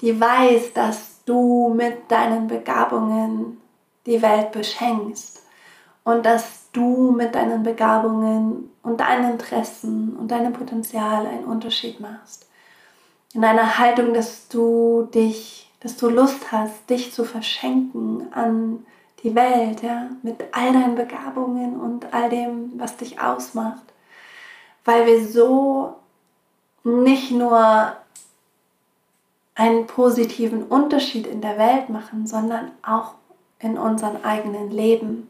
die 0.00 0.20
weiß, 0.20 0.72
dass 0.72 1.24
du 1.24 1.72
mit 1.74 2.10
deinen 2.10 2.48
Begabungen 2.48 3.60
die 4.06 4.20
Welt 4.20 4.52
beschenkst 4.52 5.42
und 6.04 6.26
dass 6.26 6.70
du 6.72 7.12
mit 7.12 7.34
deinen 7.34 7.62
Begabungen 7.62 8.70
und 8.82 9.00
deinen 9.00 9.32
Interessen 9.32 10.16
und 10.16 10.30
deinem 10.30 10.52
Potenzial 10.52 11.26
einen 11.26 11.44
Unterschied 11.44 12.00
machst. 12.00 12.48
In 13.34 13.44
einer 13.44 13.78
Haltung, 13.78 14.12
dass 14.12 14.48
du 14.48 15.08
dich 15.14 15.71
dass 15.82 15.96
du 15.96 16.08
Lust 16.08 16.52
hast, 16.52 16.88
dich 16.88 17.12
zu 17.12 17.24
verschenken 17.24 18.32
an 18.32 18.86
die 19.22 19.34
Welt, 19.34 19.82
ja, 19.82 20.10
mit 20.22 20.42
all 20.52 20.72
deinen 20.72 20.94
Begabungen 20.94 21.80
und 21.80 22.12
all 22.12 22.28
dem, 22.28 22.72
was 22.76 22.96
dich 22.96 23.20
ausmacht. 23.20 23.82
Weil 24.84 25.06
wir 25.06 25.26
so 25.26 25.96
nicht 26.84 27.30
nur 27.30 27.96
einen 29.54 29.86
positiven 29.86 30.64
Unterschied 30.64 31.26
in 31.26 31.40
der 31.40 31.58
Welt 31.58 31.88
machen, 31.88 32.26
sondern 32.26 32.70
auch 32.82 33.14
in 33.58 33.76
unserem 33.76 34.16
eigenen 34.24 34.70
Leben. 34.70 35.28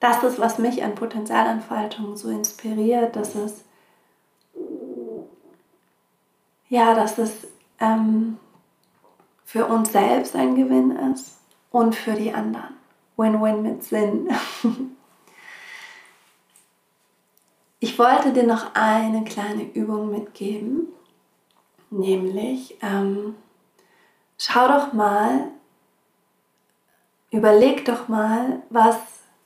Das 0.00 0.22
ist, 0.22 0.38
was 0.38 0.58
mich 0.58 0.82
an 0.82 0.94
Potenzialentfaltung 0.94 2.16
so 2.16 2.28
inspiriert, 2.28 3.14
dass 3.14 3.34
es, 3.34 3.64
ja, 6.68 6.94
dass 6.94 7.18
es 7.18 7.46
ähm, 7.78 8.38
für 9.46 9.64
uns 9.66 9.92
selbst 9.92 10.36
ein 10.36 10.56
Gewinn 10.56 10.90
ist 10.90 11.38
und 11.70 11.94
für 11.94 12.12
die 12.12 12.34
anderen. 12.34 12.74
Win-win 13.16 13.62
mit 13.62 13.82
Sinn. 13.82 14.28
Ich 17.78 17.98
wollte 17.98 18.32
dir 18.32 18.46
noch 18.46 18.74
eine 18.74 19.22
kleine 19.22 19.62
Übung 19.62 20.10
mitgeben, 20.10 20.88
nämlich 21.90 22.78
ähm, 22.80 23.36
schau 24.38 24.66
doch 24.66 24.94
mal, 24.94 25.48
überleg 27.30 27.84
doch 27.84 28.08
mal, 28.08 28.62
was 28.70 28.96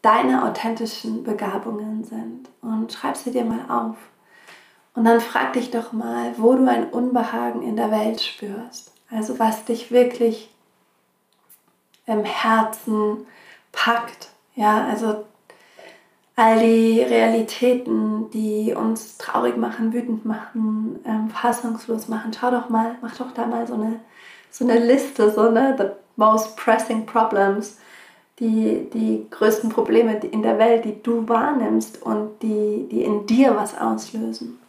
deine 0.00 0.44
authentischen 0.44 1.24
Begabungen 1.24 2.04
sind 2.04 2.48
und 2.62 2.92
schreib 2.92 3.16
sie 3.16 3.32
dir 3.32 3.44
mal 3.44 3.68
auf. 3.68 3.96
Und 4.94 5.04
dann 5.04 5.20
frag 5.20 5.52
dich 5.52 5.72
doch 5.72 5.92
mal, 5.92 6.32
wo 6.38 6.54
du 6.54 6.70
ein 6.70 6.88
Unbehagen 6.88 7.62
in 7.62 7.76
der 7.76 7.90
Welt 7.90 8.22
spürst. 8.22 8.92
Also 9.10 9.38
was 9.38 9.64
dich 9.64 9.90
wirklich 9.90 10.50
im 12.06 12.24
Herzen 12.24 13.26
packt. 13.72 14.28
Ja, 14.54 14.86
also 14.86 15.24
all 16.36 16.58
die 16.58 17.00
Realitäten, 17.00 18.30
die 18.30 18.74
uns 18.74 19.18
traurig 19.18 19.56
machen, 19.56 19.92
wütend 19.92 20.24
machen, 20.24 20.98
ähm, 21.04 21.30
fassungslos 21.30 22.08
machen. 22.08 22.32
Schau 22.32 22.50
doch 22.50 22.68
mal, 22.68 22.96
mach 23.02 23.16
doch 23.16 23.32
da 23.32 23.46
mal 23.46 23.66
so 23.66 23.74
eine, 23.74 24.00
so 24.50 24.64
eine 24.64 24.78
Liste, 24.78 25.30
so 25.30 25.42
eine 25.42 25.76
The 25.76 25.84
Most 26.16 26.56
Pressing 26.56 27.06
Problems, 27.06 27.78
die, 28.38 28.88
die 28.92 29.26
größten 29.30 29.70
Probleme 29.70 30.16
in 30.18 30.42
der 30.42 30.58
Welt, 30.58 30.84
die 30.84 31.02
du 31.02 31.28
wahrnimmst 31.28 32.02
und 32.02 32.42
die, 32.42 32.88
die 32.90 33.02
in 33.02 33.26
dir 33.26 33.54
was 33.54 33.76
auslösen. 33.78 34.59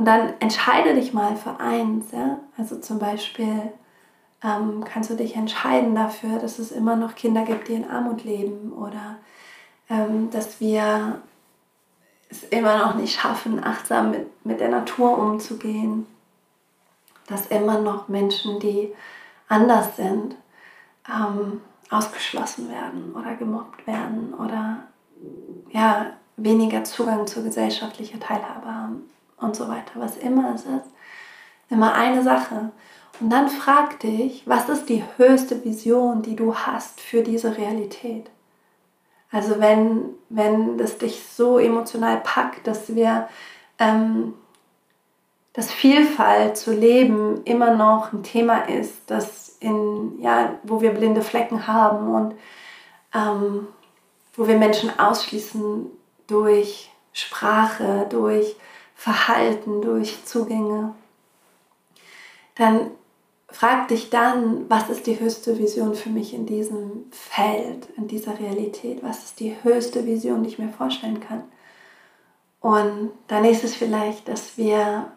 Und 0.00 0.06
dann 0.06 0.32
entscheide 0.40 0.94
dich 0.94 1.12
mal 1.12 1.36
für 1.36 1.60
eins. 1.60 2.10
Ja? 2.12 2.38
Also 2.56 2.80
zum 2.80 2.98
Beispiel 2.98 3.70
ähm, 4.42 4.82
kannst 4.82 5.10
du 5.10 5.14
dich 5.14 5.36
entscheiden 5.36 5.94
dafür, 5.94 6.38
dass 6.38 6.58
es 6.58 6.72
immer 6.72 6.96
noch 6.96 7.16
Kinder 7.16 7.44
gibt, 7.44 7.68
die 7.68 7.74
in 7.74 7.86
Armut 7.86 8.24
leben 8.24 8.72
oder 8.72 9.18
ähm, 9.90 10.30
dass 10.30 10.58
wir 10.58 11.20
es 12.30 12.44
immer 12.44 12.78
noch 12.78 12.94
nicht 12.94 13.20
schaffen, 13.20 13.62
achtsam 13.62 14.12
mit, 14.12 14.46
mit 14.46 14.60
der 14.60 14.70
Natur 14.70 15.18
umzugehen. 15.18 16.06
Dass 17.26 17.48
immer 17.48 17.78
noch 17.78 18.08
Menschen, 18.08 18.58
die 18.58 18.94
anders 19.48 19.96
sind, 19.96 20.34
ähm, 21.14 21.60
ausgeschlossen 21.90 22.70
werden 22.70 23.14
oder 23.14 23.34
gemobbt 23.34 23.86
werden 23.86 24.32
oder 24.32 24.78
ja, 25.72 26.06
weniger 26.38 26.84
Zugang 26.84 27.26
zur 27.26 27.42
gesellschaftlichen 27.42 28.18
Teilhabe 28.18 28.66
haben 28.66 29.10
und 29.40 29.56
so 29.56 29.68
weiter. 29.68 29.92
Was 29.96 30.16
immer 30.16 30.54
es 30.54 30.62
ist, 30.62 30.90
immer 31.68 31.94
eine 31.94 32.22
Sache. 32.22 32.70
Und 33.20 33.30
dann 33.30 33.48
frag 33.48 34.00
dich, 34.00 34.42
was 34.46 34.68
ist 34.68 34.88
die 34.88 35.04
höchste 35.16 35.64
Vision, 35.64 36.22
die 36.22 36.36
du 36.36 36.54
hast 36.54 37.00
für 37.00 37.22
diese 37.22 37.56
Realität? 37.56 38.30
Also 39.30 39.60
wenn, 39.60 40.14
wenn 40.28 40.78
das 40.78 40.98
dich 40.98 41.22
so 41.22 41.58
emotional 41.58 42.20
packt, 42.24 42.66
dass 42.66 42.94
wir 42.94 43.28
ähm, 43.78 44.34
dass 45.52 45.72
Vielfalt 45.72 46.56
zu 46.56 46.72
leben 46.72 47.42
immer 47.44 47.74
noch 47.74 48.12
ein 48.12 48.22
Thema 48.22 48.68
ist, 48.68 48.94
das 49.08 49.56
in, 49.60 50.20
ja, 50.20 50.54
wo 50.62 50.80
wir 50.80 50.92
blinde 50.92 51.22
Flecken 51.22 51.66
haben 51.66 52.14
und 52.14 52.34
ähm, 53.14 53.66
wo 54.34 54.46
wir 54.46 54.56
Menschen 54.56 54.96
ausschließen 54.98 55.86
durch 56.28 56.90
Sprache, 57.12 58.06
durch 58.08 58.56
Verhalten, 59.00 59.80
durch 59.80 60.26
Zugänge, 60.26 60.94
dann 62.54 62.90
frag 63.48 63.88
dich 63.88 64.10
dann, 64.10 64.68
was 64.68 64.90
ist 64.90 65.06
die 65.06 65.18
höchste 65.18 65.58
Vision 65.58 65.94
für 65.94 66.10
mich 66.10 66.34
in 66.34 66.44
diesem 66.44 67.06
Feld, 67.10 67.88
in 67.96 68.08
dieser 68.08 68.38
Realität? 68.38 69.02
Was 69.02 69.24
ist 69.24 69.40
die 69.40 69.56
höchste 69.62 70.04
Vision, 70.04 70.42
die 70.42 70.50
ich 70.50 70.58
mir 70.58 70.68
vorstellen 70.68 71.18
kann? 71.18 71.44
Und 72.60 73.12
dann 73.26 73.46
ist 73.46 73.64
es 73.64 73.74
vielleicht, 73.74 74.28
dass 74.28 74.58
wir 74.58 75.10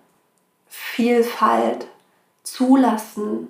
Vielfalt 0.70 1.86
zulassen, 2.44 3.50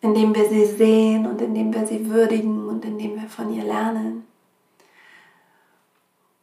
indem 0.00 0.34
wir 0.34 0.48
sie 0.48 0.66
sehen 0.66 1.24
und 1.24 1.40
indem 1.40 1.72
wir 1.72 1.86
sie 1.86 2.10
würdigen 2.10 2.68
und 2.68 2.84
indem 2.84 3.14
wir 3.14 3.28
von 3.28 3.54
ihr 3.54 3.62
lernen. 3.62 4.26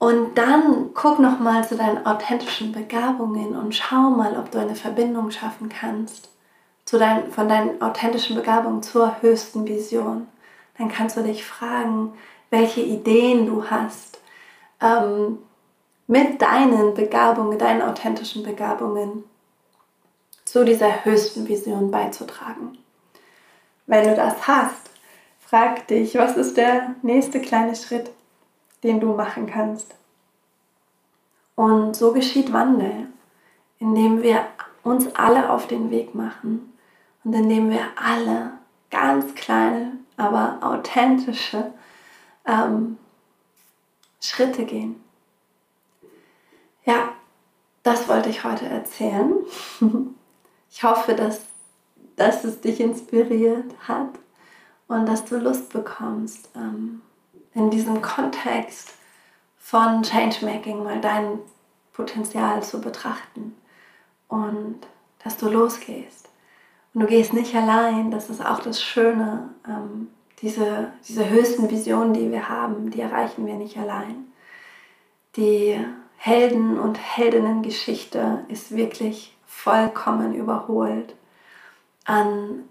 Und 0.04 0.38
dann 0.38 0.90
guck 0.94 1.20
noch 1.20 1.40
mal 1.40 1.66
zu 1.66 1.78
deinen 1.78 2.06
authentischen 2.06 2.74
Begabungen 2.74 3.56
und 3.56 3.74
schau 3.74 4.10
mal, 4.10 4.38
ob 4.38 4.52
du 4.52 4.60
eine 4.60 4.76
Verbindung 4.76 5.32
schaffen 5.32 5.70
kannst 5.70 6.28
zu 6.84 7.00
dein, 7.00 7.32
von 7.32 7.48
deinen 7.48 7.82
authentischen 7.82 8.36
Begabungen 8.36 8.84
zur 8.84 9.22
höchsten 9.22 9.66
Vision. 9.66 10.28
Dann 10.78 10.90
kannst 10.90 11.16
du 11.16 11.24
dich 11.24 11.46
fragen, 11.46 12.12
welche 12.50 12.82
Ideen 12.82 13.46
du 13.46 13.70
hast, 13.70 14.20
ähm, 14.82 15.38
mit 16.08 16.42
deinen 16.42 16.94
Begabungen, 16.96 17.58
deinen 17.58 17.82
authentischen 17.82 18.44
Begabungen 18.44 19.24
zu 20.44 20.66
dieser 20.66 21.06
höchsten 21.06 21.48
Vision 21.48 21.92
beizutragen. 21.92 22.78
Wenn 23.88 24.04
du 24.04 24.18
das 24.18 24.50
hast, 24.50 24.90
frag 25.40 25.88
dich, 25.88 26.16
was 26.16 26.36
ist 26.36 26.58
der 26.58 26.94
nächste 27.04 27.40
kleine 27.40 27.78
Schritt, 27.78 28.12
den 28.84 29.00
du 29.00 29.14
machen 29.14 29.48
kannst? 29.48 29.96
Und 31.56 31.96
so 31.96 32.12
geschieht 32.14 32.52
Wandel, 32.52 33.08
indem 33.80 34.22
wir 34.22 34.46
uns 34.84 35.14
alle 35.16 35.50
auf 35.50 35.68
den 35.68 35.90
Weg 35.92 36.14
machen 36.14 36.74
und 37.24 37.34
indem 37.34 37.70
wir 37.70 37.86
alle 37.96 38.52
ganz 38.90 39.34
kleine, 39.36 39.98
aber 40.18 40.60
authentische 40.62 41.74
ähm, 42.46 42.98
Schritte 44.22 44.66
gehen. 44.66 45.02
Ja, 46.86 47.10
das 47.84 48.08
wollte 48.08 48.30
ich 48.30 48.44
heute 48.44 48.66
erzählen. 48.66 49.34
Ich 50.76 50.84
hoffe, 50.84 51.14
dass, 51.14 51.42
dass 52.16 52.44
es 52.44 52.60
dich 52.62 52.80
inspiriert 52.80 53.76
hat 53.88 54.10
und 54.88 55.06
dass 55.06 55.24
du 55.24 55.38
Lust 55.38 55.72
bekommst, 55.72 56.50
ähm, 56.56 57.04
in 57.56 57.70
diesem 57.70 58.02
Kontext 58.02 58.94
von 59.58 60.04
Changemaking 60.04 60.84
mal 60.84 61.00
dein 61.00 61.40
Potenzial 61.94 62.64
zu 62.64 62.82
betrachten 62.82 63.56
und 64.28 64.80
dass 65.24 65.38
du 65.38 65.50
losgehst. 65.50 66.30
Und 66.94 67.02
du 67.02 67.08
gehst 67.08 67.34
nicht 67.34 67.56
allein, 67.56 68.12
das 68.12 68.30
ist 68.30 68.46
auch 68.46 68.60
das 68.60 68.82
Schöne. 68.84 69.50
Ähm, 69.68 70.10
diese, 70.42 70.92
diese 71.08 71.30
höchsten 71.30 71.70
Visionen, 71.70 72.14
die 72.14 72.32
wir 72.32 72.50
haben, 72.50 72.92
die 72.92 73.02
erreichen 73.02 73.46
wir 73.46 73.56
nicht 73.56 73.78
allein. 73.78 74.28
Die 75.36 75.80
Helden- 76.18 76.80
und 76.80 76.98
Heldinnengeschichte 76.98 78.44
ist 78.50 78.76
wirklich 78.76 79.36
vollkommen 79.46 80.36
überholt. 80.36 81.16
An, 82.06 82.64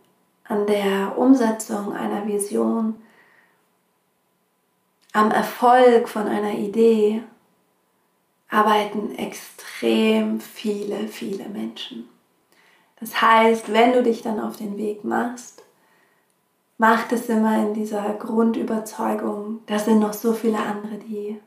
an 0.45 0.67
der 0.67 1.17
Umsetzung 1.17 1.93
einer 1.95 2.27
Vision, 2.27 2.97
am 5.13 5.31
Erfolg 5.31 6.09
von 6.09 6.27
einer 6.27 6.55
Idee 6.55 7.23
arbeiten 8.49 9.15
extrem 9.17 10.41
viele, 10.41 11.09
viele 11.09 11.49
Menschen. 11.49 12.09
Das 13.01 13.21
heißt, 13.21 13.73
wenn 13.73 13.93
du 13.93 14.03
dich 14.03 14.23
dann 14.23 14.41
auf 14.41 14.57
den 14.57 14.77
Weg 14.77 15.05
machst, 15.05 15.63
mach 16.79 17.11
es 17.11 17.29
immer 17.29 17.57
in 17.59 17.75
dieser 17.75 18.15
Grundüberzeugung, 18.15 19.61
da 19.67 19.79
sind 19.79 19.99
noch 19.99 20.13
so 20.13 20.33
viele 20.33 20.59
andere, 20.59 20.97
die 20.97 21.41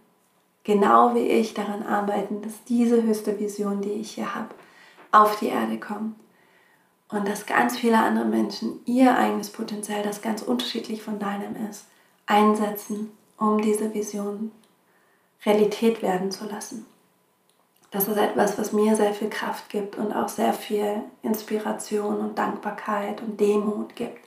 genau 0.63 1.15
wie 1.15 1.27
ich 1.27 1.53
daran 1.53 1.83
arbeiten, 1.83 2.41
dass 2.41 2.63
diese 2.65 3.03
höchste 3.03 3.39
Vision, 3.39 3.81
die 3.81 3.91
ich 3.91 4.15
hier 4.15 4.35
habe, 4.35 4.49
auf 5.11 5.39
die 5.39 5.47
Erde 5.47 5.79
kommt. 5.79 6.15
Und 7.09 7.27
dass 7.27 7.45
ganz 7.45 7.77
viele 7.77 7.99
andere 7.99 8.25
Menschen 8.25 8.79
ihr 8.85 9.15
eigenes 9.15 9.51
Potenzial, 9.51 10.01
das 10.01 10.21
ganz 10.21 10.41
unterschiedlich 10.41 11.03
von 11.03 11.19
deinem 11.19 11.55
ist, 11.69 11.85
einsetzen, 12.25 13.11
um 13.37 13.61
diese 13.61 13.93
Vision 13.93 14.51
Realität 15.45 16.01
werden 16.01 16.31
zu 16.31 16.45
lassen. 16.45 16.85
Das 17.91 18.07
ist 18.07 18.17
etwas, 18.17 18.57
was 18.57 18.73
mir 18.73 18.95
sehr 18.95 19.13
viel 19.13 19.29
Kraft 19.29 19.69
gibt 19.69 19.95
und 19.95 20.11
auch 20.11 20.27
sehr 20.27 20.53
viel 20.53 21.03
Inspiration 21.21 22.17
und 22.19 22.37
Dankbarkeit 22.37 23.21
und 23.21 23.39
Demut 23.39 23.95
gibt. 23.95 24.25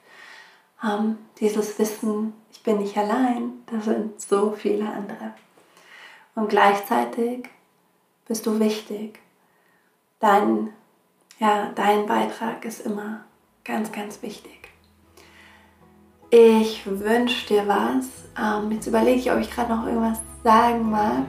Ähm, 0.83 1.19
dieses 1.39 1.79
Wissen, 1.79 2.33
ich 2.51 2.63
bin 2.63 2.79
nicht 2.79 2.97
allein, 2.97 3.53
da 3.67 3.81
sind 3.81 4.21
so 4.21 4.53
viele 4.53 4.89
andere. 4.91 5.35
Und 6.35 6.49
gleichzeitig 6.49 7.49
bist 8.27 8.47
du 8.47 8.59
wichtig. 8.61 9.19
Dein, 10.21 10.73
ja, 11.39 11.73
dein 11.75 12.07
Beitrag 12.07 12.65
ist 12.65 12.87
immer 12.87 13.25
ganz, 13.65 13.93
ganz 13.93 14.23
wichtig. 14.23 14.58
Ich 16.31 16.83
wünsche 16.85 17.47
dir 17.47 17.67
was. 17.67 18.07
Ähm, 18.39 18.71
jetzt 18.73 18.87
überlege 18.87 19.19
ich, 19.19 19.33
ob 19.33 19.39
ich 19.39 19.51
gerade 19.51 19.75
noch 19.75 19.87
irgendwas 19.87 20.21
sagen 20.45 20.91
mag. 20.91 21.25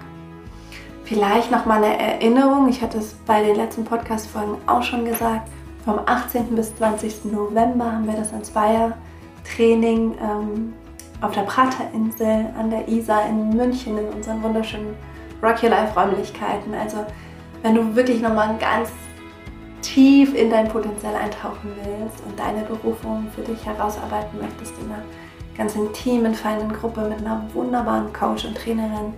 Vielleicht 1.05 1.49
noch 1.51 1.65
mal 1.65 1.81
eine 1.81 1.97
Erinnerung. 1.97 2.67
Ich 2.67 2.81
hatte 2.81 2.97
es 2.97 3.13
bei 3.25 3.41
den 3.41 3.55
letzten 3.55 3.85
Podcast-Folgen 3.85 4.57
auch 4.67 4.83
schon 4.83 5.05
gesagt. 5.05 5.49
Vom 5.85 5.99
18. 6.05 6.53
bis 6.53 6.75
20. 6.75 7.31
November 7.31 7.93
haben 7.93 8.07
wir 8.07 8.15
das 8.15 8.33
Inspire-Training 8.33 10.17
ähm, 10.21 10.73
auf 11.21 11.31
der 11.31 11.43
Praterinsel 11.43 12.47
an 12.57 12.69
der 12.69 12.85
Isar 12.89 13.25
in 13.29 13.55
München 13.55 13.97
in 13.97 14.09
unseren 14.09 14.43
wunderschönen 14.43 14.97
Rock 15.41 15.63
Your 15.63 15.69
Life 15.69 15.97
Räumlichkeiten. 15.97 16.73
Also 16.73 17.05
wenn 17.63 17.73
du 17.73 17.95
wirklich 17.95 18.21
nochmal 18.21 18.57
ganz 18.59 18.89
tief 19.93 20.33
in 20.35 20.49
dein 20.49 20.67
Potenzial 20.67 21.15
eintauchen 21.15 21.71
willst 21.83 22.23
und 22.25 22.37
deine 22.37 22.63
Berufung 22.63 23.27
für 23.35 23.41
dich 23.41 23.65
herausarbeiten 23.65 24.39
möchtest 24.39 24.73
in 24.79 24.91
einer 24.91 25.03
ganz 25.57 25.75
intimen, 25.75 26.33
feinen 26.33 26.71
Gruppe 26.71 27.01
mit 27.01 27.19
einer 27.19 27.43
wunderbaren 27.53 28.11
Coach 28.13 28.45
und 28.45 28.55
Trainerin, 28.55 29.13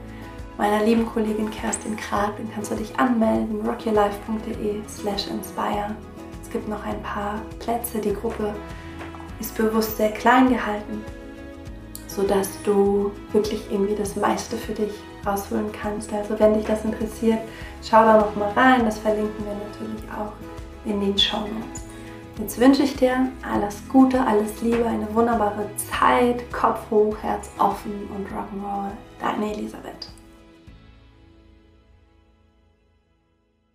meiner 0.57 0.83
lieben 0.83 1.05
Kollegin 1.05 1.51
Kerstin 1.51 1.95
Krag, 1.97 2.37
dann 2.37 2.49
kannst 2.53 2.71
du 2.71 2.75
dich 2.75 2.97
anmelden, 2.97 3.61
rockyourlife.de 3.65 4.81
slash 4.87 5.27
inspire. 5.27 5.95
Es 6.41 6.49
gibt 6.49 6.67
noch 6.67 6.83
ein 6.85 7.01
paar 7.03 7.41
Plätze, 7.59 7.99
die 7.99 8.13
Gruppe 8.13 8.53
ist 9.39 9.55
bewusst 9.55 9.97
sehr 9.97 10.11
klein 10.11 10.49
gehalten 10.49 11.03
sodass 12.15 12.49
du 12.63 13.11
wirklich 13.31 13.61
irgendwie 13.71 13.95
das 13.95 14.15
meiste 14.15 14.57
für 14.57 14.73
dich 14.73 14.91
rausholen 15.25 15.71
kannst. 15.71 16.11
Also 16.11 16.37
wenn 16.39 16.55
dich 16.55 16.65
das 16.65 16.83
interessiert, 16.83 17.39
schau 17.81 18.03
da 18.03 18.17
noch 18.17 18.35
mal 18.35 18.51
rein. 18.51 18.85
Das 18.85 18.97
verlinken 18.97 19.45
wir 19.45 19.53
natürlich 19.53 20.03
auch 20.11 20.33
in 20.85 20.99
den 21.01 21.17
Show 21.17 21.39
Notes. 21.39 21.85
Jetzt 22.39 22.59
wünsche 22.59 22.83
ich 22.83 22.95
dir 22.95 23.29
alles 23.43 23.81
Gute, 23.89 24.25
alles 24.25 24.61
Liebe, 24.61 24.85
eine 24.85 25.13
wunderbare 25.13 25.69
Zeit, 25.75 26.51
Kopf 26.51 26.79
hoch, 26.89 27.15
Herz 27.21 27.49
offen 27.59 28.09
und 28.15 28.27
Rock'n'Roll. 28.27 28.91
Deine 29.19 29.53
Elisabeth. 29.53 30.07